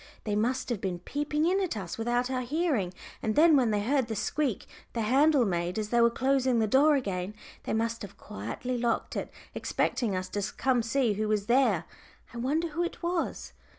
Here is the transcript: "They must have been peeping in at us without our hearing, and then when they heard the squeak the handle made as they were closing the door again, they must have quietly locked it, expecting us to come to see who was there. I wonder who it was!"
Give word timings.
"They 0.23 0.35
must 0.35 0.69
have 0.69 0.81
been 0.81 0.97
peeping 0.97 1.45
in 1.45 1.61
at 1.61 1.77
us 1.77 1.95
without 1.99 2.31
our 2.31 2.41
hearing, 2.41 2.91
and 3.21 3.35
then 3.35 3.55
when 3.55 3.69
they 3.69 3.83
heard 3.83 4.07
the 4.07 4.15
squeak 4.15 4.65
the 4.93 5.01
handle 5.01 5.45
made 5.45 5.77
as 5.77 5.89
they 5.89 6.01
were 6.01 6.09
closing 6.09 6.57
the 6.57 6.65
door 6.65 6.95
again, 6.95 7.35
they 7.65 7.73
must 7.73 8.01
have 8.01 8.17
quietly 8.17 8.79
locked 8.79 9.15
it, 9.15 9.29
expecting 9.53 10.15
us 10.15 10.27
to 10.29 10.41
come 10.57 10.81
to 10.81 10.87
see 10.89 11.13
who 11.13 11.27
was 11.27 11.45
there. 11.45 11.83
I 12.33 12.37
wonder 12.37 12.69
who 12.69 12.83
it 12.83 13.03
was!" 13.03 13.53